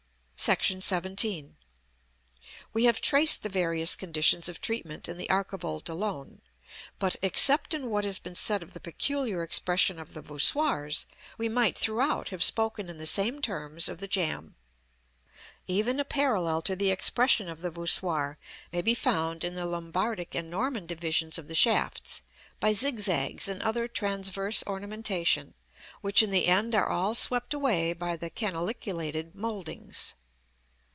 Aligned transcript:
§XVII. 1.13 1.55
We 2.73 2.85
have 2.85 2.99
traced 2.99 3.43
the 3.43 3.47
various 3.47 3.95
conditions 3.95 4.49
of 4.49 4.59
treatment 4.59 5.07
in 5.07 5.17
the 5.17 5.29
archivolt 5.29 5.87
alone; 5.87 6.41
but, 6.97 7.15
except 7.21 7.75
in 7.75 7.91
what 7.91 8.03
has 8.05 8.17
been 8.17 8.33
said 8.33 8.63
of 8.63 8.73
the 8.73 8.79
peculiar 8.79 9.43
expression 9.43 9.99
of 9.99 10.15
the 10.15 10.21
voussoirs, 10.23 11.05
we 11.37 11.47
might 11.47 11.77
throughout 11.77 12.29
have 12.29 12.41
spoken 12.43 12.89
in 12.89 12.97
the 12.97 13.05
same 13.05 13.39
terms 13.39 13.87
of 13.87 13.99
the 13.99 14.07
jamb. 14.07 14.55
Even 15.67 15.99
a 15.99 16.03
parallel 16.03 16.63
to 16.63 16.75
the 16.75 16.89
expression 16.89 17.47
of 17.47 17.61
the 17.61 17.69
voussoir 17.69 18.39
may 18.73 18.81
be 18.81 18.95
found 18.95 19.43
in 19.43 19.53
the 19.53 19.67
Lombardic 19.67 20.33
and 20.33 20.49
Norman 20.49 20.87
divisions 20.87 21.37
of 21.37 21.49
the 21.49 21.53
shafts, 21.55 22.23
by 22.59 22.71
zigzags 22.73 23.47
and 23.47 23.61
other 23.61 23.87
transverse 23.87 24.63
ornamentation, 24.65 25.53
which 26.01 26.23
in 26.23 26.31
the 26.31 26.47
end 26.47 26.73
are 26.73 26.89
all 26.89 27.13
swept 27.13 27.53
away 27.53 27.93
by 27.93 28.15
the 28.15 28.31
canaliculated 28.31 29.35
mouldings. 29.35 30.15